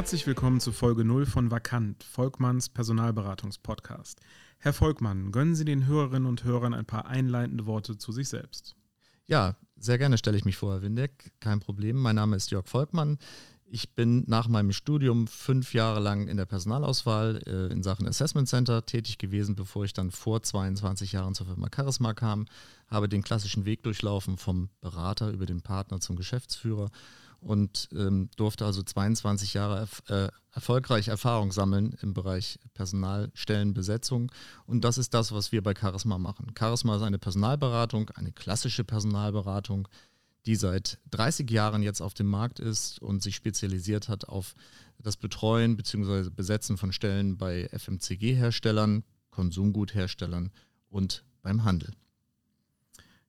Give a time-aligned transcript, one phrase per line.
[0.00, 4.18] Herzlich willkommen zu Folge 0 von Vakant, Volkmanns Personalberatungspodcast.
[4.56, 8.76] Herr Volkmann, gönnen Sie den Hörerinnen und Hörern ein paar einleitende Worte zu sich selbst.
[9.26, 11.32] Ja, sehr gerne stelle ich mich vor, Herr Windeck.
[11.38, 11.96] Kein Problem.
[11.96, 13.18] Mein Name ist Jörg Volkmann.
[13.66, 18.48] Ich bin nach meinem Studium fünf Jahre lang in der Personalauswahl äh, in Sachen Assessment
[18.48, 22.46] Center tätig gewesen, bevor ich dann vor 22 Jahren zur Firma Charisma kam.
[22.88, 26.90] Habe den klassischen Weg durchlaufen vom Berater über den Partner zum Geschäftsführer
[27.40, 34.30] und ähm, durfte also 22 Jahre äh, erfolgreich Erfahrung sammeln im Bereich Personalstellenbesetzung.
[34.66, 36.52] Und das ist das, was wir bei Charisma machen.
[36.58, 39.88] Charisma ist eine Personalberatung, eine klassische Personalberatung,
[40.46, 44.54] die seit 30 Jahren jetzt auf dem Markt ist und sich spezialisiert hat auf
[44.98, 46.30] das Betreuen bzw.
[46.30, 50.50] Besetzen von Stellen bei FMCG-Herstellern, Konsumgutherstellern
[50.88, 51.92] und beim Handel.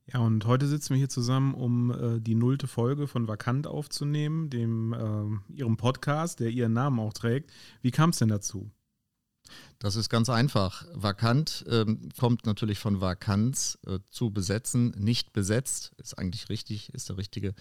[0.08, 4.50] Ja, und heute sitzen wir hier zusammen, um äh, die nullte Folge von Vakant aufzunehmen,
[4.50, 7.52] dem äh, Ihrem Podcast, der Ihren Namen auch trägt.
[7.82, 8.72] Wie kam es denn dazu?
[9.80, 10.86] Das ist ganz einfach.
[10.94, 17.10] Vakant ähm, kommt natürlich von Vakanz äh, zu besetzen, nicht besetzt, ist eigentlich richtig, ist
[17.10, 17.54] der richtige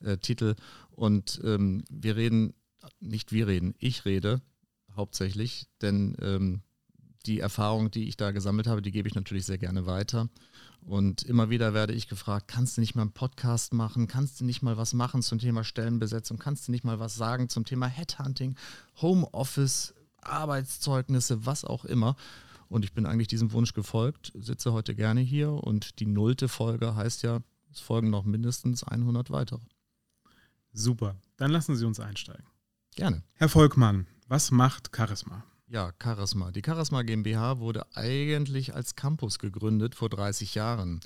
[0.00, 0.56] äh, Titel.
[0.90, 2.54] Und ähm, wir reden,
[3.00, 4.40] nicht wir reden, ich rede
[4.94, 6.62] hauptsächlich, denn ähm,
[7.28, 10.28] die Erfahrung, die ich da gesammelt habe, die gebe ich natürlich sehr gerne weiter.
[10.80, 14.06] Und immer wieder werde ich gefragt, kannst du nicht mal einen Podcast machen?
[14.06, 16.38] Kannst du nicht mal was machen zum Thema Stellenbesetzung?
[16.38, 18.56] Kannst du nicht mal was sagen zum Thema Headhunting,
[19.00, 22.16] Homeoffice, Arbeitszeugnisse, was auch immer?
[22.68, 26.96] Und ich bin eigentlich diesem Wunsch gefolgt, sitze heute gerne hier und die nullte Folge
[26.96, 27.40] heißt ja,
[27.72, 29.60] es folgen noch mindestens 100 weitere.
[30.72, 32.46] Super, dann lassen Sie uns einsteigen.
[32.94, 33.22] Gerne.
[33.34, 35.47] Herr Volkmann, was macht Charisma?
[35.70, 36.50] Ja, Charisma.
[36.50, 41.00] Die Charisma GmbH wurde eigentlich als Campus gegründet vor 30 Jahren.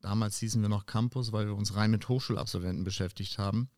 [0.00, 3.70] Damals hießen wir noch Campus, weil wir uns rein mit Hochschulabsolventen beschäftigt haben.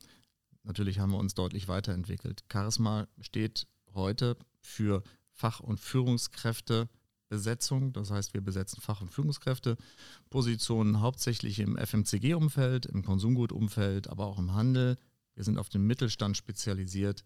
[0.62, 2.45] Natürlich haben wir uns deutlich weiterentwickelt.
[2.53, 5.03] Charisma steht heute für
[5.33, 7.94] Fach- und Führungskräftebesetzung.
[7.94, 14.53] Das heißt, wir besetzen Fach- und Führungskräftepositionen hauptsächlich im FMCG-Umfeld, im Konsumgutumfeld, aber auch im
[14.53, 14.99] Handel.
[15.34, 17.25] Wir sind auf den Mittelstand spezialisiert,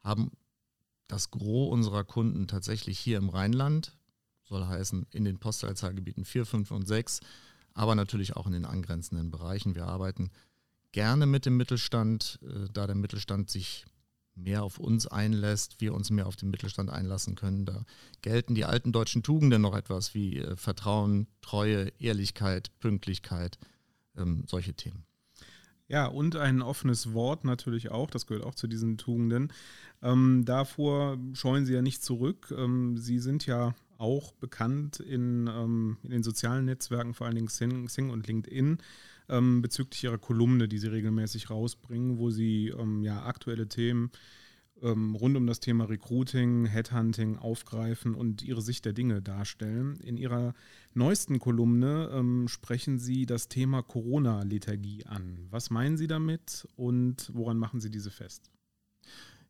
[0.00, 0.32] haben
[1.08, 3.96] das Gros unserer Kunden tatsächlich hier im Rheinland,
[4.44, 7.20] soll heißen in den Postleitzahlgebieten 4, 5 und 6,
[7.74, 9.74] aber natürlich auch in den angrenzenden Bereichen.
[9.74, 10.30] Wir arbeiten
[10.92, 13.86] gerne mit dem Mittelstand, äh, da der Mittelstand sich
[14.34, 17.66] mehr auf uns einlässt, wir uns mehr auf den Mittelstand einlassen können.
[17.66, 17.84] Da
[18.22, 23.58] gelten die alten deutschen Tugenden noch etwas wie äh, Vertrauen, Treue, Ehrlichkeit, Pünktlichkeit,
[24.16, 25.04] ähm, solche Themen.
[25.92, 29.52] Ja, und ein offenes Wort natürlich auch, das gehört auch zu diesen Tugenden.
[30.02, 32.50] Ähm, davor scheuen Sie ja nicht zurück.
[32.56, 37.48] Ähm, Sie sind ja auch bekannt in, ähm, in, den sozialen Netzwerken, vor allen Dingen
[37.48, 38.78] Sing, Sing und LinkedIn,
[39.28, 44.10] ähm, bezüglich Ihrer Kolumne, die Sie regelmäßig rausbringen, wo Sie ähm, ja aktuelle Themen
[44.82, 49.96] ähm, rund um das Thema Recruiting, Headhunting aufgreifen und ihre Sicht der Dinge darstellen.
[50.00, 50.54] In ihrer
[50.92, 55.46] neuesten Kolumne ähm, sprechen Sie das Thema Corona-Lethargie an.
[55.50, 58.50] Was meinen Sie damit und woran machen Sie diese fest?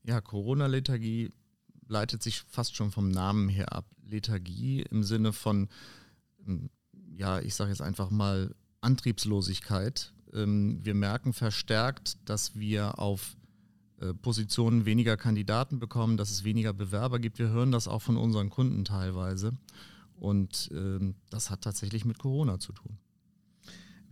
[0.04, 1.30] Ja, Corona-Lethargie
[1.88, 3.86] leitet sich fast schon vom Namen her ab.
[4.04, 5.68] Lethargie im Sinne von,
[6.46, 6.70] ähm,
[7.16, 10.12] ja, ich sage jetzt einfach mal Antriebslosigkeit.
[10.34, 13.36] Ähm, wir merken verstärkt, dass wir auf
[14.22, 17.38] Positionen weniger Kandidaten bekommen, dass es weniger Bewerber gibt.
[17.38, 19.52] Wir hören das auch von unseren Kunden teilweise.
[20.16, 22.98] Und ähm, das hat tatsächlich mit Corona zu tun.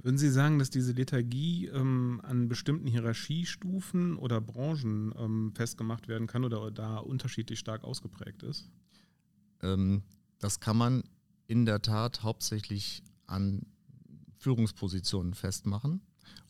[0.03, 6.27] Würden Sie sagen, dass diese Lethargie ähm, an bestimmten Hierarchiestufen oder Branchen ähm, festgemacht werden
[6.27, 8.71] kann oder da unterschiedlich stark ausgeprägt ist?
[9.63, 10.03] Ähm,
[10.39, 11.03] das kann man
[11.47, 13.67] in der Tat hauptsächlich an
[14.39, 16.01] Führungspositionen festmachen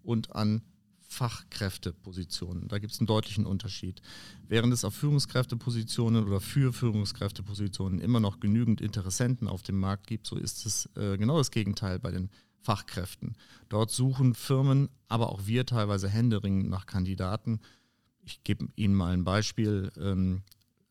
[0.02, 0.62] und an
[1.10, 2.68] Fachkräftepositionen.
[2.68, 4.00] Da gibt es einen deutlichen Unterschied.
[4.46, 10.28] Während es auf Führungskräftepositionen oder für Führungskräftepositionen immer noch genügend Interessenten auf dem Markt gibt,
[10.28, 13.34] so ist es äh, genau das Gegenteil bei den Fachkräften.
[13.68, 17.60] Dort suchen Firmen, aber auch wir teilweise händeringend nach Kandidaten.
[18.22, 19.90] Ich gebe Ihnen mal ein Beispiel.
[19.96, 20.42] Ähm,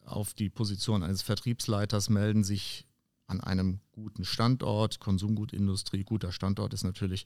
[0.03, 2.85] auf die Position eines Vertriebsleiters melden sich
[3.27, 7.23] an einem guten Standort, Konsumgutindustrie, guter Standort ist natürlich,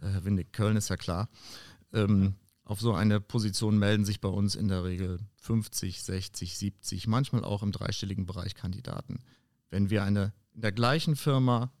[0.00, 1.28] äh, Windig Köln ist ja klar,
[1.92, 2.34] ähm,
[2.64, 7.44] auf so eine Position melden sich bei uns in der Regel 50, 60, 70, manchmal
[7.44, 9.20] auch im dreistelligen Bereich Kandidaten.
[9.70, 11.72] Wenn wir eine in der gleichen Firma,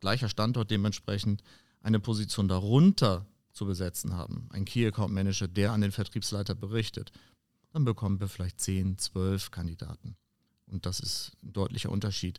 [0.00, 1.42] gleicher Standort dementsprechend,
[1.82, 7.12] eine Position darunter zu besetzen haben, ein Key Account Manager, der an den Vertriebsleiter berichtet,
[7.72, 10.16] dann bekommen wir vielleicht 10, 12 Kandidaten.
[10.66, 12.38] Und das ist ein deutlicher Unterschied.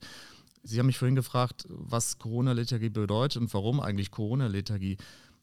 [0.63, 4.97] Sie haben mich vorhin gefragt, was Corona-Lethargie bedeutet und warum eigentlich Corona-Lethargie.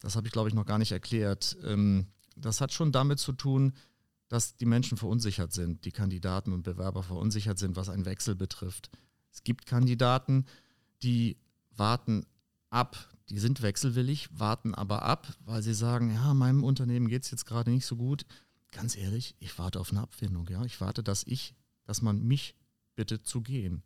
[0.06, 1.56] Das habe ich, glaube ich, noch gar nicht erklärt.
[1.64, 2.06] Ähm,
[2.36, 3.72] das hat schon damit zu tun,
[4.28, 8.88] dass die Menschen verunsichert sind, die Kandidaten und Bewerber verunsichert sind, was einen Wechsel betrifft.
[9.32, 10.46] Es gibt Kandidaten,
[11.02, 11.38] die
[11.72, 12.24] warten
[12.70, 12.96] ab,
[13.30, 17.44] die sind wechselwillig, warten aber ab, weil sie sagen, ja, meinem Unternehmen geht es jetzt
[17.44, 18.26] gerade nicht so gut.
[18.70, 20.64] Ganz ehrlich, ich warte auf eine Abfindung, ja.
[20.64, 22.54] Ich warte, dass ich, dass man mich
[22.94, 23.82] bittet zu gehen.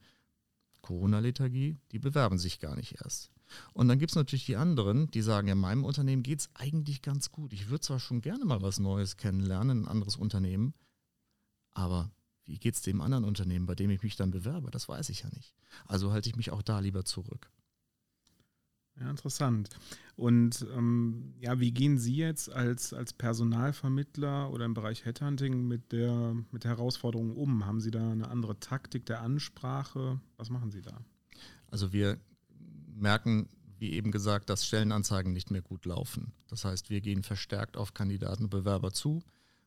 [0.82, 3.30] Corona-Lethargie, die bewerben sich gar nicht erst.
[3.72, 7.02] Und dann gibt es natürlich die anderen, die sagen, ja, meinem Unternehmen geht es eigentlich
[7.02, 7.52] ganz gut.
[7.52, 10.74] Ich würde zwar schon gerne mal was Neues kennenlernen, ein anderes Unternehmen,
[11.72, 12.10] aber
[12.44, 14.70] wie geht es dem anderen Unternehmen, bei dem ich mich dann bewerbe?
[14.70, 15.54] Das weiß ich ja nicht.
[15.86, 17.50] Also halte ich mich auch da lieber zurück.
[18.98, 19.70] Ja, interessant.
[20.16, 25.92] Und ähm, ja, wie gehen Sie jetzt als, als Personalvermittler oder im Bereich Headhunting mit
[25.92, 27.64] der, mit der Herausforderung um?
[27.64, 30.20] Haben Sie da eine andere Taktik der Ansprache?
[30.36, 31.00] Was machen Sie da?
[31.70, 32.18] Also wir
[33.00, 33.48] merken,
[33.78, 36.32] wie eben gesagt, dass Stellenanzeigen nicht mehr gut laufen.
[36.48, 39.22] Das heißt, wir gehen verstärkt auf Kandidaten und Bewerber zu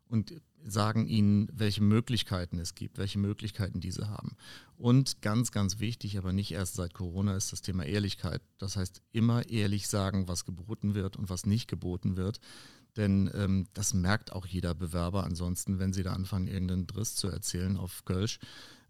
[0.08, 0.34] und
[0.64, 4.38] sagen ihnen, welche Möglichkeiten es gibt, welche Möglichkeiten diese haben.
[4.78, 8.42] Und ganz, ganz wichtig, aber nicht erst seit Corona, ist das Thema Ehrlichkeit.
[8.60, 12.40] Das heißt, immer ehrlich sagen, was geboten wird und was nicht geboten wird.
[12.96, 17.28] Denn ähm, das merkt auch jeder Bewerber ansonsten, wenn sie da anfangen, irgendeinen Driss zu
[17.28, 18.40] erzählen auf Kölsch.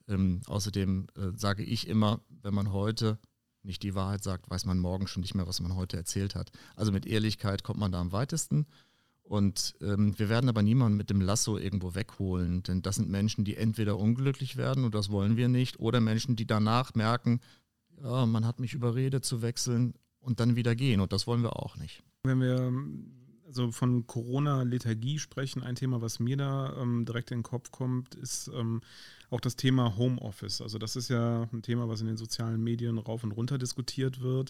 [0.10, 3.18] Ähm, außerdem äh, sage ich immer, wenn man heute
[3.64, 6.52] nicht die Wahrheit sagt, weiß man morgen schon nicht mehr, was man heute erzählt hat.
[6.76, 8.66] Also mit Ehrlichkeit kommt man da am weitesten.
[9.24, 13.46] Und ähm, wir werden aber niemanden mit dem Lasso irgendwo wegholen, denn das sind Menschen,
[13.46, 17.40] die entweder unglücklich werden und das wollen wir nicht, oder Menschen, die danach merken,
[18.04, 21.56] ja, man hat mich überredet zu wechseln und dann wieder gehen und das wollen wir
[21.56, 22.04] auch nicht.
[22.24, 22.72] Wenn wir
[23.54, 28.16] also von Corona-Lethargie sprechen, ein Thema, was mir da ähm, direkt in den Kopf kommt,
[28.16, 28.82] ist ähm,
[29.30, 30.60] auch das Thema Homeoffice.
[30.60, 34.22] Also das ist ja ein Thema, was in den sozialen Medien rauf und runter diskutiert
[34.22, 34.50] wird.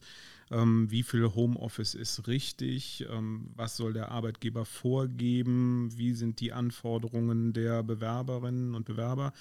[0.51, 3.05] Ähm, wie viel Homeoffice ist richtig?
[3.09, 5.89] Ähm, was soll der Arbeitgeber vorgeben?
[5.97, 9.33] Wie sind die Anforderungen der Bewerberinnen und Bewerber?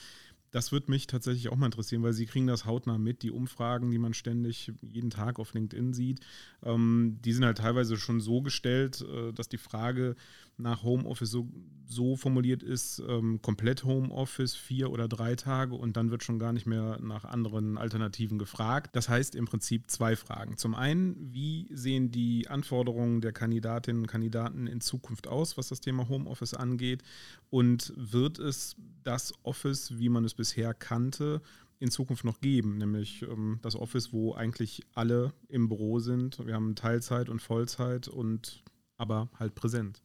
[0.52, 3.22] Das würde mich tatsächlich auch mal interessieren, weil Sie kriegen das hautnah mit.
[3.22, 6.20] Die Umfragen, die man ständig jeden Tag auf LinkedIn sieht,
[6.62, 10.14] ähm, die sind halt teilweise schon so gestellt, äh, dass die Frage
[10.58, 11.49] nach Homeoffice so,
[11.87, 16.52] so formuliert ist, ähm, komplett Homeoffice, vier oder drei Tage und dann wird schon gar
[16.52, 18.94] nicht mehr nach anderen Alternativen gefragt.
[18.94, 20.58] Das heißt im Prinzip zwei Fragen.
[20.58, 25.81] Zum einen, wie sehen die Anforderungen der Kandidatinnen und Kandidaten in Zukunft aus, was das
[25.81, 27.02] Thema Homeoffice angeht?
[27.49, 30.41] Und wird es das Office, wie man es bisher
[30.74, 31.42] kannte,
[31.78, 36.44] in Zukunft noch geben, nämlich ähm, das Office, wo eigentlich alle im Büro sind.
[36.46, 38.62] Wir haben Teilzeit und Vollzeit und
[38.96, 40.00] aber halt präsent.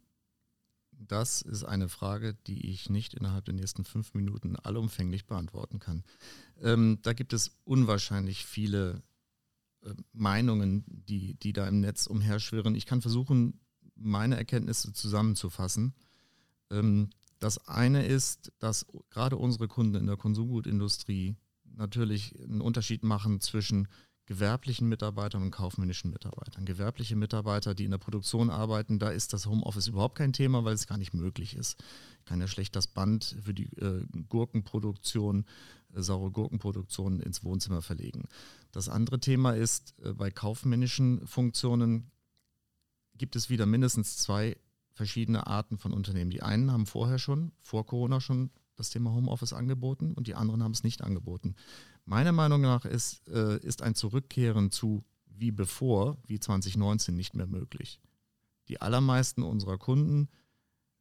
[0.92, 6.04] Das ist eine Frage, die ich nicht innerhalb der nächsten fünf Minuten allumfänglich beantworten kann.
[6.60, 9.04] Ähm, da gibt es unwahrscheinlich viele
[9.84, 12.74] äh, Meinungen, die, die da im Netz umherschwirren.
[12.74, 13.60] Ich kann versuchen,
[13.96, 15.94] meine Erkenntnisse zusammenzufassen.
[16.72, 23.42] Ähm, das eine ist, dass gerade unsere Kunden in der Konsumgutindustrie natürlich einen Unterschied machen
[23.42, 23.88] zwischen
[24.28, 26.66] gewerblichen Mitarbeitern und kaufmännischen Mitarbeitern.
[26.66, 30.74] Gewerbliche Mitarbeiter, die in der Produktion arbeiten, da ist das Homeoffice überhaupt kein Thema, weil
[30.74, 31.82] es gar nicht möglich ist.
[32.20, 35.46] Ich kann ja schlecht das Band für die äh, Gurkenproduktion,
[35.96, 38.26] äh, saure Gurkenproduktion ins Wohnzimmer verlegen.
[38.74, 42.12] Das andere Thema ist, äh, bei kaufmännischen Funktionen
[43.18, 44.58] gibt es wieder mindestens zwei
[44.98, 46.32] verschiedene Arten von Unternehmen.
[46.32, 50.64] Die einen haben vorher schon, vor Corona schon das Thema Homeoffice angeboten und die anderen
[50.64, 51.56] haben es nicht angeboten.
[52.06, 57.48] Meiner Meinung nach ist, äh, ist ein Zurückkehren zu wie bevor, wie 2019 nicht mehr
[57.48, 58.00] möglich.
[58.68, 60.30] Die allermeisten unserer Kunden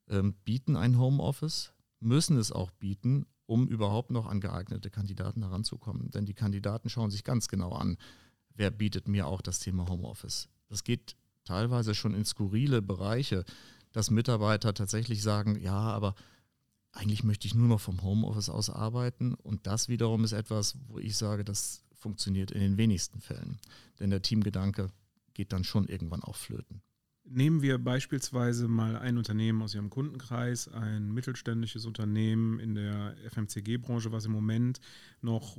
[0.09, 6.11] ähm, bieten ein Homeoffice, müssen es auch bieten, um überhaupt noch an geeignete Kandidaten heranzukommen.
[6.11, 7.97] Denn die Kandidaten schauen sich ganz genau an,
[8.55, 10.49] wer bietet mir auch das Thema Homeoffice.
[10.69, 13.45] Das geht teilweise schon in skurrile Bereiche,
[13.97, 16.15] dass Mitarbeiter tatsächlich sagen, ja, aber
[16.93, 19.33] eigentlich möchte ich nur noch vom Homeoffice aus arbeiten.
[19.33, 23.59] Und das wiederum ist etwas, wo ich sage, das funktioniert in den wenigsten Fällen.
[23.99, 24.91] Denn der Teamgedanke
[25.33, 26.83] geht dann schon irgendwann auch flöten.
[27.25, 34.13] Nehmen wir beispielsweise mal ein Unternehmen aus Ihrem Kundenkreis, ein mittelständisches Unternehmen in der FMCG-Branche,
[34.13, 34.79] was im Moment
[35.23, 35.57] noch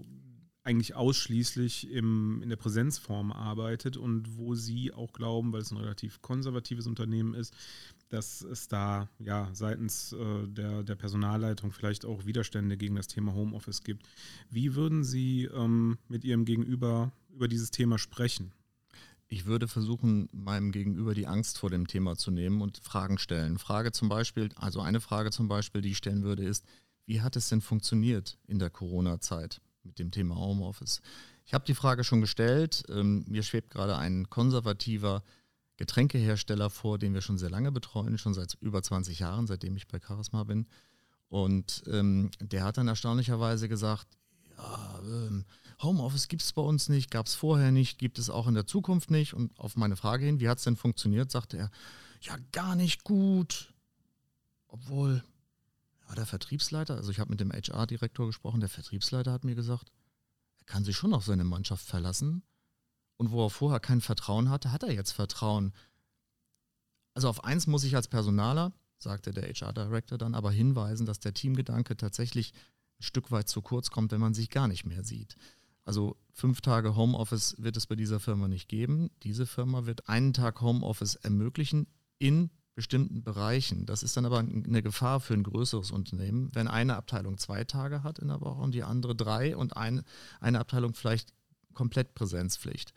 [0.67, 5.77] eigentlich ausschließlich im, in der Präsenzform arbeitet und wo Sie auch glauben, weil es ein
[5.77, 7.56] relativ konservatives Unternehmen ist,
[8.10, 13.34] dass es da ja seitens äh, der, der Personalleitung vielleicht auch Widerstände gegen das Thema
[13.34, 14.08] Homeoffice gibt.
[14.50, 18.52] Wie würden Sie ähm, mit Ihrem Gegenüber über dieses Thema sprechen?
[19.30, 23.58] Ich würde versuchen, meinem Gegenüber die Angst vor dem Thema zu nehmen und Fragen stellen.
[23.58, 26.66] Frage zum Beispiel, also eine Frage zum Beispiel, die ich stellen würde, ist,
[27.06, 31.02] wie hat es denn funktioniert in der Corona-Zeit mit dem Thema Homeoffice?
[31.46, 32.84] Ich habe die Frage schon gestellt.
[32.90, 35.24] Ähm, mir schwebt gerade ein konservativer
[35.77, 39.88] Getränkehersteller vor, den wir schon sehr lange betreuen, schon seit über 20 Jahren, seitdem ich
[39.88, 40.67] bei Charisma bin.
[41.29, 44.07] Und ähm, der hat dann erstaunlicherweise gesagt,
[44.57, 45.46] ja, ähm,
[45.81, 48.65] Homeoffice gibt es bei uns nicht, gab es vorher nicht, gibt es auch in der
[48.65, 49.34] Zukunft nicht.
[49.34, 51.72] Und auf meine Frage hin, wie hat es denn funktioniert, sagte er,
[52.22, 53.74] ja, gar nicht gut.
[54.67, 55.24] Obwohl,
[56.07, 59.91] ja, der Vertriebsleiter, also ich habe mit dem HR-Direktor gesprochen, der Vertriebsleiter hat mir gesagt,
[60.60, 62.41] er kann sich schon auf seine Mannschaft verlassen.
[63.17, 65.74] Und wo er vorher kein Vertrauen hatte, hat er jetzt Vertrauen.
[67.13, 71.33] Also auf eins muss ich als Personaler, sagte der HR-Director dann, aber hinweisen, dass der
[71.33, 72.53] Teamgedanke tatsächlich
[73.00, 75.36] ein Stück weit zu kurz kommt, wenn man sich gar nicht mehr sieht.
[75.83, 79.09] Also fünf Tage Homeoffice wird es bei dieser Firma nicht geben.
[79.24, 81.88] Diese Firma wird einen Tag Homeoffice ermöglichen
[82.19, 83.86] in bestimmten Bereichen.
[83.88, 88.03] Das ist dann aber eine Gefahr für ein größeres Unternehmen, wenn eine Abteilung zwei Tage
[88.03, 90.03] hat in der Woche und die andere drei und ein,
[90.39, 91.33] eine Abteilung vielleicht
[91.77, 92.91] komplett Präsenzpflicht.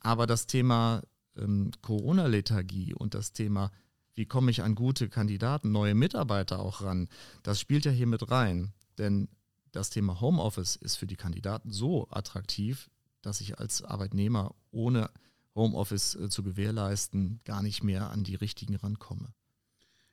[0.00, 1.02] Aber das Thema
[1.36, 3.70] ähm, Corona-Lethargie und das Thema,
[4.14, 7.08] wie komme ich an gute Kandidaten, neue Mitarbeiter auch ran,
[7.42, 8.72] das spielt ja hier mit rein.
[8.96, 9.28] Denn
[9.72, 12.90] das Thema Homeoffice ist für die Kandidaten so attraktiv,
[13.20, 15.10] dass ich als Arbeitnehmer ohne
[15.54, 19.34] Homeoffice äh, zu gewährleisten gar nicht mehr an die richtigen rankomme.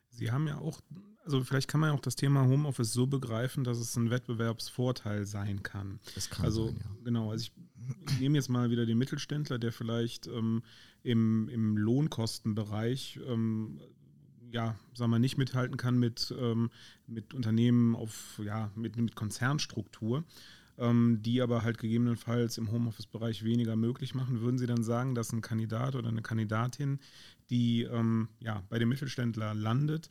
[0.10, 0.82] Sie haben ja auch,
[1.24, 5.25] also vielleicht kann man ja auch das Thema Homeoffice so begreifen, dass es ein Wettbewerbsvorteil
[5.25, 6.00] sein kann.
[6.16, 6.92] Das kann also, sein, ja.
[7.04, 7.51] Genau, also ich,
[8.20, 10.63] nehme jetzt mal wieder den Mittelständler, der vielleicht ähm,
[11.04, 13.80] im, im Lohnkostenbereich ähm,
[14.51, 16.70] ja, sagen wir, nicht mithalten kann mit, ähm,
[17.08, 20.24] mit Unternehmen auf, ja, mit, mit Konzernstruktur,
[20.78, 25.32] ähm, die aber halt gegebenenfalls im Homeoffice-Bereich weniger möglich machen, würden Sie dann sagen, dass
[25.32, 27.00] ein Kandidat oder eine Kandidatin,
[27.50, 30.10] die ähm, ja, bei dem Mittelständler landet,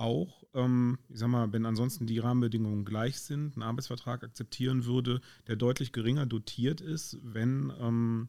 [0.00, 5.20] auch, ähm, ich sag mal, wenn ansonsten die Rahmenbedingungen gleich sind, einen Arbeitsvertrag akzeptieren würde,
[5.46, 8.28] der deutlich geringer dotiert ist, wenn, ähm,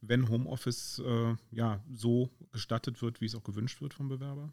[0.00, 4.52] wenn Homeoffice äh, ja, so gestattet wird, wie es auch gewünscht wird vom Bewerber?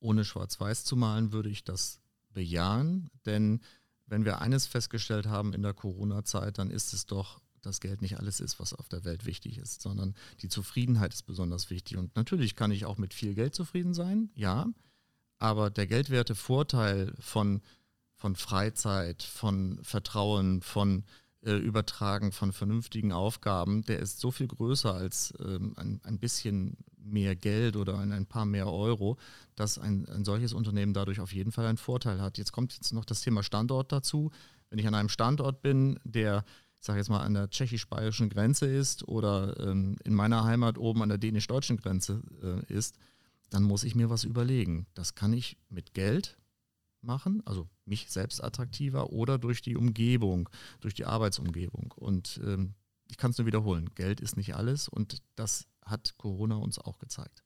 [0.00, 2.00] ohne schwarz-weiß zu malen, würde ich das
[2.32, 3.10] bejahen.
[3.26, 3.60] Denn
[4.06, 8.18] wenn wir eines festgestellt haben in der Corona-Zeit, dann ist es doch, dass Geld nicht
[8.18, 11.96] alles ist, was auf der Welt wichtig ist, sondern die Zufriedenheit ist besonders wichtig.
[11.96, 14.66] Und natürlich kann ich auch mit viel Geld zufrieden sein, ja.
[15.38, 17.62] Aber der geldwerte Vorteil von,
[18.14, 21.04] von Freizeit, von Vertrauen, von
[21.42, 26.76] äh, Übertragen von vernünftigen Aufgaben, der ist so viel größer als ähm, ein, ein bisschen
[26.96, 29.16] mehr Geld oder ein, ein paar mehr Euro,
[29.54, 32.38] dass ein, ein solches Unternehmen dadurch auf jeden Fall einen Vorteil hat.
[32.38, 34.30] Jetzt kommt jetzt noch das Thema Standort dazu.
[34.68, 36.44] Wenn ich an einem Standort bin, der
[36.80, 41.02] ich sage jetzt mal, an der tschechisch-bayerischen Grenze ist oder ähm, in meiner Heimat oben
[41.02, 42.98] an der dänisch-deutschen Grenze äh, ist,
[43.50, 44.86] dann muss ich mir was überlegen.
[44.94, 46.38] Das kann ich mit Geld
[47.00, 50.48] machen, also mich selbst attraktiver oder durch die Umgebung,
[50.80, 51.92] durch die Arbeitsumgebung.
[51.96, 52.74] Und ähm,
[53.08, 56.98] ich kann es nur wiederholen, Geld ist nicht alles und das hat Corona uns auch
[56.98, 57.42] gezeigt.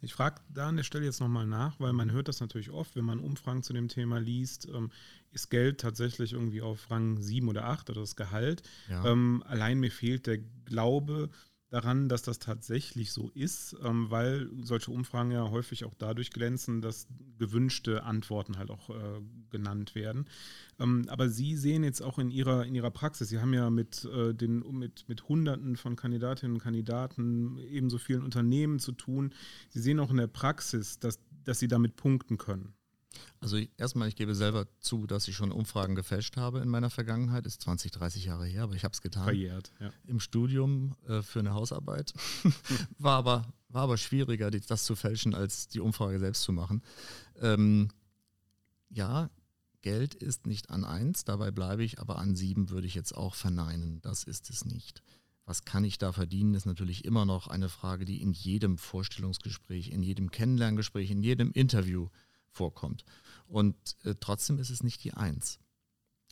[0.00, 2.94] Ich frage da an der Stelle jetzt nochmal nach, weil man hört das natürlich oft,
[2.94, 4.90] wenn man Umfragen zu dem Thema liest, ähm,
[5.32, 8.62] ist Geld tatsächlich irgendwie auf Rang 7 oder 8 oder das Gehalt.
[8.88, 9.04] Ja.
[9.04, 11.30] Ähm, allein mir fehlt der Glaube,
[11.68, 16.80] daran, dass das tatsächlich so ist, ähm, weil solche Umfragen ja häufig auch dadurch glänzen,
[16.80, 17.08] dass
[17.38, 19.20] gewünschte Antworten halt auch äh,
[19.50, 20.26] genannt werden.
[20.78, 24.04] Ähm, aber Sie sehen jetzt auch in Ihrer, in Ihrer Praxis, Sie haben ja mit,
[24.04, 29.34] äh, den, mit, mit Hunderten von Kandidatinnen und Kandidaten, ebenso vielen Unternehmen zu tun.
[29.70, 32.75] Sie sehen auch in der Praxis, dass, dass Sie damit punkten können.
[33.46, 37.46] Also erstmal, ich gebe selber zu, dass ich schon Umfragen gefälscht habe in meiner Vergangenheit.
[37.46, 39.22] Ist 20, 30 Jahre her, aber ich habe es getan.
[39.22, 39.92] Verjährt, ja.
[40.04, 42.12] Im Studium äh, für eine Hausarbeit.
[42.98, 46.82] war, aber, war aber schwieriger, das zu fälschen, als die Umfrage selbst zu machen.
[47.40, 47.90] Ähm,
[48.88, 49.30] ja,
[49.80, 53.36] Geld ist nicht an eins, dabei bleibe ich, aber an sieben würde ich jetzt auch
[53.36, 54.00] verneinen.
[54.00, 55.04] Das ist es nicht.
[55.44, 59.90] Was kann ich da verdienen, ist natürlich immer noch eine Frage, die in jedem Vorstellungsgespräch,
[59.90, 62.08] in jedem Kennenlerngespräch, in jedem Interview
[62.50, 63.04] vorkommt.
[63.46, 65.58] Und äh, trotzdem ist es nicht die Eins.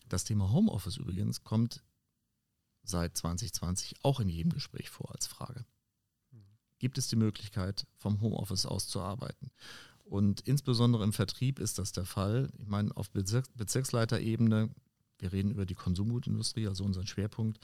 [0.09, 1.83] Das Thema Homeoffice übrigens kommt
[2.83, 5.65] seit 2020 auch in jedem Gespräch vor als Frage.
[6.79, 9.51] Gibt es die Möglichkeit, vom Homeoffice aus zu arbeiten?
[10.05, 12.51] Und insbesondere im Vertrieb ist das der Fall.
[12.59, 14.69] Ich meine, auf Bezirk Bezirksleiterebene,
[15.19, 17.59] wir reden über die Konsumgutindustrie, also unseren Schwerpunkt,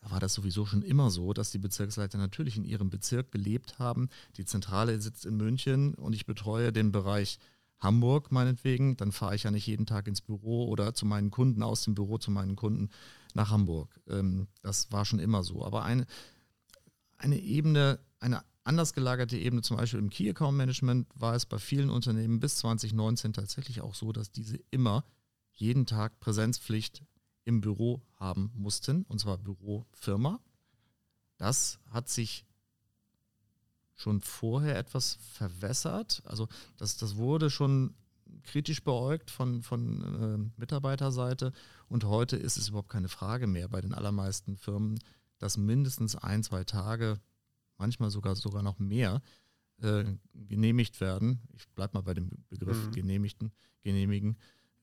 [0.00, 3.78] da war das sowieso schon immer so, dass die Bezirksleiter natürlich in ihrem Bezirk gelebt
[3.78, 4.08] haben.
[4.36, 7.38] Die Zentrale sitzt in München und ich betreue den Bereich
[7.78, 11.62] Hamburg meinetwegen, dann fahre ich ja nicht jeden Tag ins Büro oder zu meinen Kunden,
[11.62, 12.90] aus dem Büro zu meinen Kunden
[13.34, 14.00] nach Hamburg.
[14.08, 15.64] Ähm, das war schon immer so.
[15.64, 16.06] Aber eine,
[17.18, 21.58] eine Ebene, eine anders gelagerte Ebene, zum Beispiel im Key Account Management, war es bei
[21.58, 25.04] vielen Unternehmen bis 2019 tatsächlich auch so, dass diese immer
[25.52, 27.04] jeden Tag Präsenzpflicht
[27.44, 30.40] im Büro haben mussten, und zwar Bürofirma.
[31.36, 32.44] Das hat sich
[33.96, 36.22] schon vorher etwas verwässert.
[36.26, 37.94] Also das, das wurde schon
[38.42, 41.52] kritisch beäugt von, von äh, Mitarbeiterseite.
[41.88, 44.98] Und heute ist es überhaupt keine Frage mehr bei den allermeisten Firmen,
[45.38, 47.20] dass mindestens ein, zwei Tage,
[47.78, 49.22] manchmal sogar, sogar noch mehr,
[49.82, 51.40] äh, genehmigt werden.
[51.54, 52.92] Ich bleibe mal bei dem Begriff mhm.
[52.92, 54.36] genehmigten, genehmigen,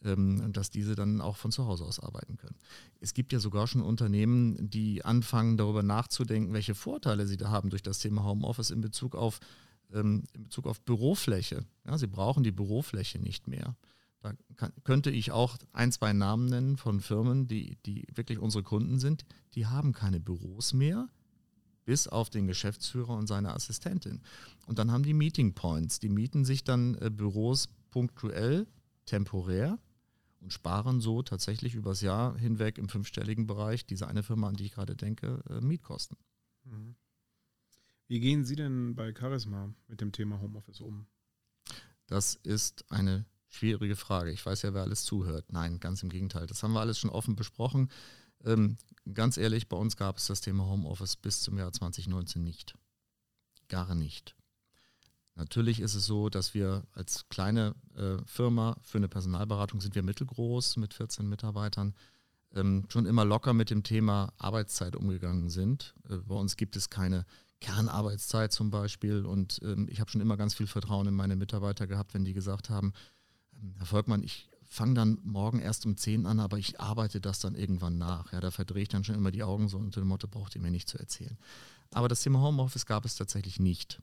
[0.03, 2.55] dass diese dann auch von zu Hause aus arbeiten können.
[2.99, 7.69] Es gibt ja sogar schon Unternehmen, die anfangen darüber nachzudenken, welche Vorteile sie da haben
[7.69, 9.39] durch das Thema Homeoffice in Bezug auf,
[9.93, 11.65] ähm, in Bezug auf Bürofläche.
[11.85, 13.77] Ja, sie brauchen die Bürofläche nicht mehr.
[14.19, 18.63] Da kann, könnte ich auch ein, zwei Namen nennen von Firmen, die, die wirklich unsere
[18.63, 19.23] Kunden sind.
[19.55, 21.07] Die haben keine Büros mehr,
[21.85, 24.21] bis auf den Geschäftsführer und seine Assistentin.
[24.65, 25.99] Und dann haben die Meeting Points.
[25.99, 28.67] Die mieten sich dann äh, Büros punktuell,
[29.05, 29.79] temporär
[30.43, 34.65] und sparen so tatsächlich übers Jahr hinweg im fünfstelligen Bereich, diese eine Firma, an die
[34.65, 36.17] ich gerade denke, äh, Mietkosten.
[36.65, 36.95] Mhm.
[38.07, 41.07] Wie gehen Sie denn bei Charisma mit dem Thema Homeoffice um?
[42.07, 44.31] Das ist eine schwierige Frage.
[44.31, 45.51] Ich weiß ja, wer alles zuhört.
[45.51, 46.45] Nein, ganz im Gegenteil.
[46.45, 47.89] Das haben wir alles schon offen besprochen.
[48.43, 48.77] Ähm,
[49.13, 52.75] ganz ehrlich, bei uns gab es das Thema Homeoffice bis zum Jahr 2019 nicht.
[53.69, 54.35] Gar nicht.
[55.35, 60.03] Natürlich ist es so, dass wir als kleine äh, Firma für eine Personalberatung sind wir
[60.03, 61.95] mittelgroß mit 14 Mitarbeitern
[62.55, 65.95] ähm, schon immer locker mit dem Thema Arbeitszeit umgegangen sind.
[66.09, 67.25] Äh, bei uns gibt es keine
[67.61, 71.87] Kernarbeitszeit zum Beispiel und ähm, ich habe schon immer ganz viel Vertrauen in meine Mitarbeiter
[71.87, 72.93] gehabt, wenn die gesagt haben,
[73.55, 77.39] ähm, Herr Volkmann, ich fange dann morgen erst um 10 an, aber ich arbeite das
[77.39, 78.33] dann irgendwann nach.
[78.33, 80.61] Ja, da verdrehe ich dann schon immer die Augen so unter dem Motto, braucht ihr
[80.61, 81.37] mir nicht zu erzählen.
[81.91, 84.01] Aber das Thema Homeoffice gab es tatsächlich nicht.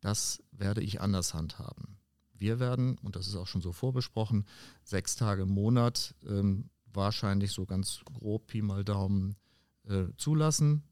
[0.00, 1.98] Das werde ich anders handhaben.
[2.32, 4.46] Wir werden, und das ist auch schon so vorbesprochen,
[4.82, 9.36] sechs Tage im Monat ähm, wahrscheinlich so ganz grob Pi mal Daumen
[9.86, 10.82] äh, zulassen,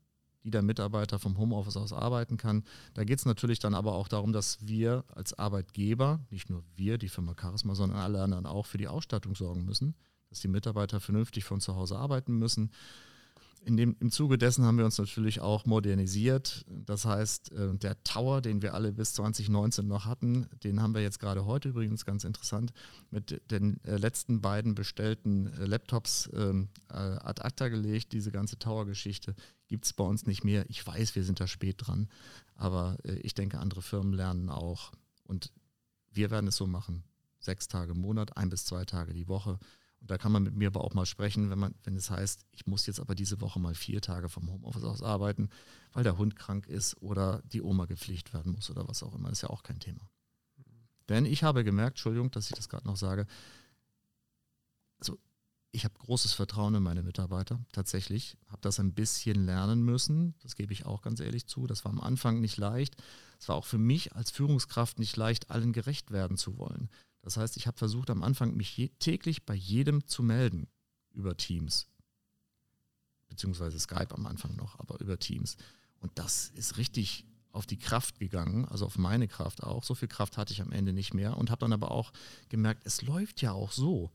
[0.44, 2.64] die der Mitarbeiter vom Homeoffice aus arbeiten kann.
[2.94, 6.98] Da geht es natürlich dann aber auch darum, dass wir als Arbeitgeber, nicht nur wir,
[6.98, 9.94] die Firma Charisma, sondern alle anderen auch für die Ausstattung sorgen müssen,
[10.28, 12.70] dass die Mitarbeiter vernünftig von zu Hause arbeiten müssen,
[13.64, 16.64] in dem, Im Zuge dessen haben wir uns natürlich auch modernisiert.
[16.68, 21.02] Das heißt, äh, der Tower, den wir alle bis 2019 noch hatten, den haben wir
[21.02, 22.72] jetzt gerade heute übrigens ganz interessant
[23.10, 28.12] mit den äh, letzten beiden bestellten äh, Laptops ähm, ad acta gelegt.
[28.12, 29.34] Diese ganze Tower-Geschichte
[29.66, 30.64] gibt es bei uns nicht mehr.
[30.68, 32.08] Ich weiß, wir sind da spät dran,
[32.54, 34.92] aber ich denke, andere Firmen lernen auch.
[35.24, 35.52] Und
[36.10, 37.04] wir werden es so machen.
[37.38, 39.58] Sechs Tage im Monat, ein bis zwei Tage die Woche.
[40.00, 42.46] Und da kann man mit mir aber auch mal sprechen, wenn man, wenn es heißt,
[42.52, 45.48] ich muss jetzt aber diese Woche mal vier Tage vom Homeoffice aus arbeiten,
[45.92, 49.30] weil der Hund krank ist oder die Oma gepflegt werden muss oder was auch immer,
[49.30, 50.08] ist ja auch kein Thema.
[51.08, 53.26] Denn ich habe gemerkt, Entschuldigung, dass ich das gerade noch sage,
[55.00, 55.18] also
[55.72, 60.54] ich habe großes Vertrauen in meine Mitarbeiter, tatsächlich, habe das ein bisschen lernen müssen, das
[60.54, 62.96] gebe ich auch ganz ehrlich zu, das war am Anfang nicht leicht,
[63.38, 66.88] es war auch für mich als Führungskraft nicht leicht, allen gerecht werden zu wollen.
[67.28, 70.66] Das heißt, ich habe versucht am Anfang, mich täglich bei jedem zu melden
[71.12, 71.86] über Teams.
[73.28, 75.58] Beziehungsweise Skype am Anfang noch, aber über Teams.
[76.00, 79.84] Und das ist richtig auf die Kraft gegangen, also auf meine Kraft auch.
[79.84, 82.14] So viel Kraft hatte ich am Ende nicht mehr und habe dann aber auch
[82.48, 84.10] gemerkt, es läuft ja auch so.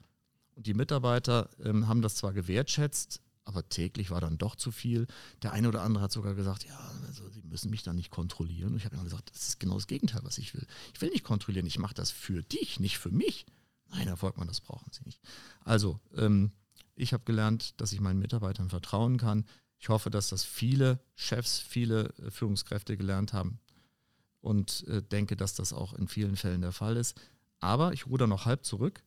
[0.56, 5.08] Und die Mitarbeiter ähm, haben das zwar gewertschätzt, aber täglich war dann doch zu viel.
[5.42, 6.78] Der eine oder andere hat sogar gesagt, ja,
[7.08, 8.72] also Sie müssen mich dann nicht kontrollieren.
[8.72, 10.66] Und ich habe immer gesagt, das ist genau das Gegenteil, was ich will.
[10.94, 13.46] Ich will nicht kontrollieren, ich mache das für dich, nicht für mich.
[13.90, 15.22] Nein, Herr Volkmann, das brauchen Sie nicht.
[15.64, 16.52] Also, ähm,
[16.96, 19.46] ich habe gelernt, dass ich meinen Mitarbeitern vertrauen kann.
[19.78, 23.60] Ich hoffe, dass das viele Chefs, viele äh, Führungskräfte gelernt haben
[24.42, 27.20] und äh, denke, dass das auch in vielen Fällen der Fall ist.
[27.60, 29.04] Aber ich ruder noch halb zurück.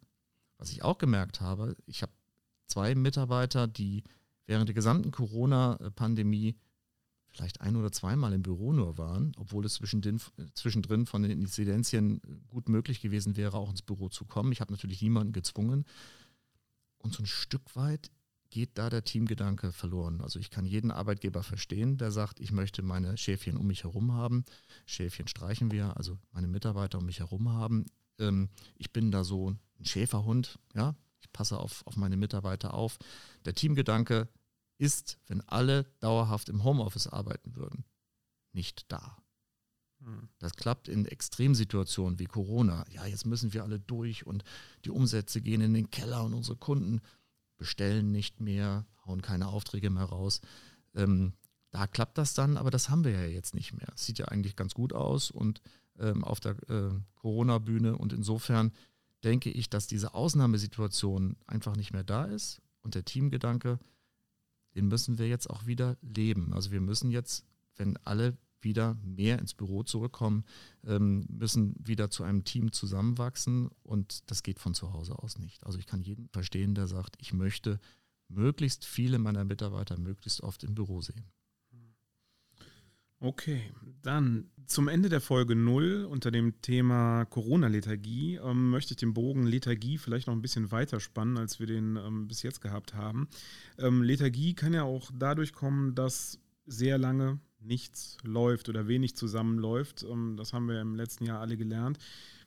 [0.58, 2.12] Was ich auch gemerkt habe, ich habe
[2.66, 4.02] zwei Mitarbeiter, die
[4.46, 6.56] während der gesamten Corona-Pandemie
[7.36, 12.68] vielleicht ein oder zweimal im Büro nur waren, obwohl es zwischendrin, von den Inzidenzien gut
[12.68, 14.52] möglich gewesen wäre, auch ins Büro zu kommen.
[14.52, 15.84] Ich habe natürlich niemanden gezwungen.
[16.98, 18.10] Und so ein Stück weit
[18.50, 20.20] geht da der Teamgedanke verloren.
[20.20, 24.12] Also ich kann jeden Arbeitgeber verstehen, der sagt, ich möchte meine Schäfchen um mich herum
[24.12, 24.44] haben.
[24.86, 27.84] Schäfchen streichen wir, also meine Mitarbeiter um mich herum haben.
[28.18, 32.98] Ähm, ich bin da so ein Schäferhund, ja, ich passe auf, auf meine Mitarbeiter auf.
[33.44, 34.28] Der Teamgedanke
[34.78, 37.84] ist, wenn alle dauerhaft im Homeoffice arbeiten würden,
[38.52, 39.16] nicht da.
[40.00, 40.28] Hm.
[40.38, 42.84] Das klappt in Extremsituationen wie Corona.
[42.90, 44.44] Ja, jetzt müssen wir alle durch und
[44.84, 47.00] die Umsätze gehen in den Keller und unsere Kunden
[47.56, 50.40] bestellen nicht mehr, hauen keine Aufträge mehr raus.
[50.94, 51.32] Ähm,
[51.70, 53.88] da klappt das dann, aber das haben wir ja jetzt nicht mehr.
[53.96, 55.60] Sieht ja eigentlich ganz gut aus und
[55.98, 58.72] ähm, auf der äh, Corona-Bühne und insofern
[59.24, 63.78] denke ich, dass diese Ausnahmesituation einfach nicht mehr da ist und der Teamgedanke,
[64.76, 66.52] den müssen wir jetzt auch wieder leben.
[66.52, 67.44] Also wir müssen jetzt,
[67.76, 70.44] wenn alle wieder mehr ins Büro zurückkommen,
[70.84, 75.64] ähm, müssen wieder zu einem Team zusammenwachsen und das geht von zu Hause aus nicht.
[75.64, 77.80] Also ich kann jeden verstehen, der sagt, ich möchte
[78.28, 81.24] möglichst viele meiner Mitarbeiter möglichst oft im Büro sehen.
[83.26, 83.60] Okay,
[84.02, 89.48] dann zum Ende der Folge 0 unter dem Thema Corona-Lethargie ähm, möchte ich den Bogen
[89.48, 93.26] Lethargie vielleicht noch ein bisschen weiter spannen, als wir den ähm, bis jetzt gehabt haben.
[93.78, 100.06] Ähm, Lethargie kann ja auch dadurch kommen, dass sehr lange nichts läuft oder wenig zusammenläuft.
[100.08, 101.98] Ähm, das haben wir im letzten Jahr alle gelernt.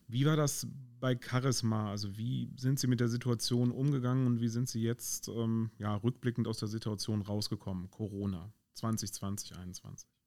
[0.07, 0.65] Wie war das
[1.01, 1.91] bei Charisma?
[1.91, 5.93] Also wie sind Sie mit der Situation umgegangen und wie sind Sie jetzt ähm, ja,
[5.97, 7.91] rückblickend aus der Situation rausgekommen?
[7.91, 10.18] Corona 2020, 2021.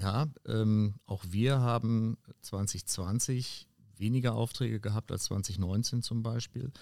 [0.00, 6.72] Ja, ähm, auch wir haben 2020 weniger Aufträge gehabt als 2019 zum Beispiel.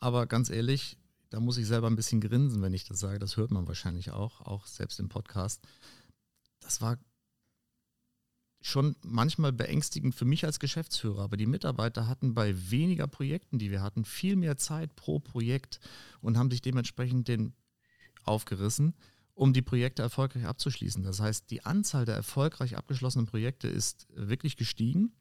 [0.00, 0.96] Aber ganz ehrlich,
[1.30, 3.20] da muss ich selber ein bisschen grinsen, wenn ich das sage.
[3.20, 5.62] Das hört man wahrscheinlich auch, auch selbst im Podcast.
[6.58, 6.98] Das war
[8.60, 13.70] schon manchmal beängstigend für mich als Geschäftsführer, aber die Mitarbeiter hatten bei weniger Projekten, die
[13.70, 15.78] wir hatten, viel mehr Zeit pro Projekt
[16.20, 17.54] und haben sich dementsprechend den
[18.24, 18.94] aufgerissen
[19.38, 21.04] um die Projekte erfolgreich abzuschließen.
[21.04, 25.12] Das heißt, die Anzahl der erfolgreich abgeschlossenen Projekte ist wirklich gestiegen.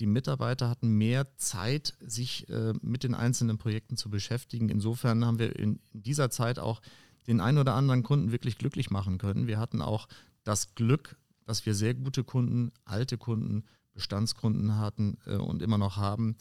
[0.00, 4.68] Die Mitarbeiter hatten mehr Zeit, sich äh, mit den einzelnen Projekten zu beschäftigen.
[4.68, 6.82] Insofern haben wir in, in dieser Zeit auch
[7.28, 9.46] den einen oder anderen Kunden wirklich glücklich machen können.
[9.46, 10.08] Wir hatten auch
[10.42, 13.62] das Glück, dass wir sehr gute Kunden, alte Kunden,
[13.94, 16.36] Bestandskunden hatten äh, und immer noch haben,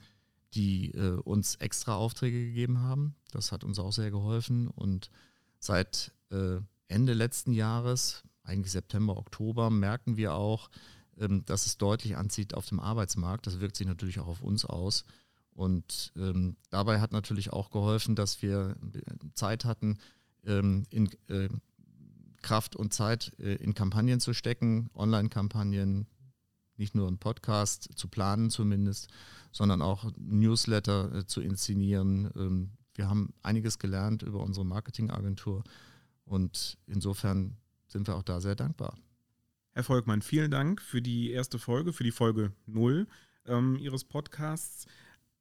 [0.55, 3.13] die äh, uns extra Aufträge gegeben haben.
[3.31, 4.69] Das hat uns auch sehr geholfen.
[4.69, 5.11] Und
[5.59, 10.69] seit äh, Ende letzten Jahres, eigentlich September, Oktober, merken wir auch,
[11.17, 13.47] ähm, dass es deutlich anzieht auf dem Arbeitsmarkt.
[13.47, 15.05] Das wirkt sich natürlich auch auf uns aus.
[15.53, 18.75] Und ähm, dabei hat natürlich auch geholfen, dass wir
[19.33, 19.97] Zeit hatten,
[20.45, 21.49] ähm, in äh,
[22.41, 26.07] Kraft und Zeit äh, in Kampagnen zu stecken, Online-Kampagnen,
[26.77, 29.07] nicht nur einen Podcast zu planen zumindest,
[29.51, 32.31] sondern auch Newsletter äh, zu inszenieren.
[32.35, 35.63] Ähm, wir haben einiges gelernt über unsere Marketingagentur
[36.31, 38.97] und insofern sind wir auch da sehr dankbar.
[39.73, 43.05] Herr Volkmann, vielen Dank für die erste Folge, für die Folge 0
[43.45, 44.85] ähm, Ihres Podcasts.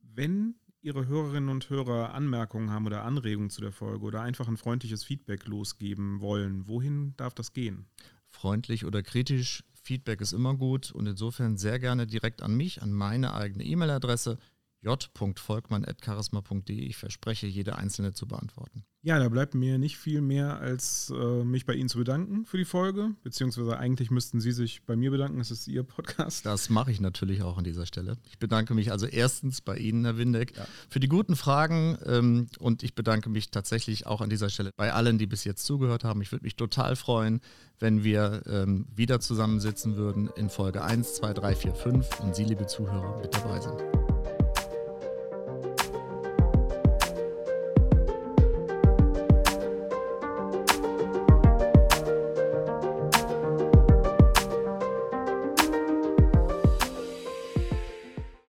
[0.00, 4.56] Wenn Ihre Hörerinnen und Hörer Anmerkungen haben oder Anregungen zu der Folge oder einfach ein
[4.56, 7.86] freundliches Feedback losgeben wollen, wohin darf das gehen?
[8.26, 12.92] Freundlich oder kritisch, Feedback ist immer gut und insofern sehr gerne direkt an mich, an
[12.92, 14.38] meine eigene E-Mail-Adresse
[14.82, 16.76] j.volkmann.charisma.de.
[16.76, 18.84] Ich verspreche, jede einzelne zu beantworten.
[19.02, 22.58] Ja, da bleibt mir nicht viel mehr, als äh, mich bei Ihnen zu bedanken für
[22.58, 23.12] die Folge.
[23.22, 25.40] Beziehungsweise eigentlich müssten Sie sich bei mir bedanken.
[25.40, 26.44] Es ist Ihr Podcast.
[26.44, 28.18] Das mache ich natürlich auch an dieser Stelle.
[28.28, 30.66] Ich bedanke mich also erstens bei Ihnen, Herr Windeck, ja.
[30.90, 31.96] für die guten Fragen.
[32.04, 35.64] Ähm, und ich bedanke mich tatsächlich auch an dieser Stelle bei allen, die bis jetzt
[35.64, 36.20] zugehört haben.
[36.20, 37.40] Ich würde mich total freuen,
[37.78, 42.44] wenn wir ähm, wieder zusammensitzen würden in Folge 1, 2, 3, 4, 5 und Sie,
[42.44, 43.99] liebe Zuhörer, mit dabei sind.